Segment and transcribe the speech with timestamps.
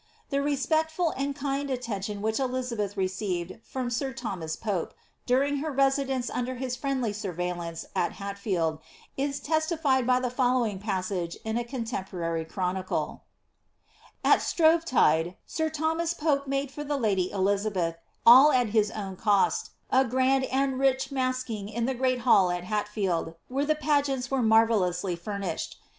[0.31, 4.95] The respectfol and kind attention which Diabeth received from sir Thomas Pope,
[5.27, 8.79] daring hm residence under his friendly wurveilhmce at Hatfield,
[9.15, 13.25] is tested 1^ the following passage in a contempomry chronicle
[14.25, 19.15] ^—^ At Shrovetidei air Thomas Pope Brade for the lady Eliabeth, all at his own
[19.15, 24.31] cost, m gnad and rich masking in the great hall at Hatfield, where the pageants
[24.31, 25.77] wen roanrellonsly furnished.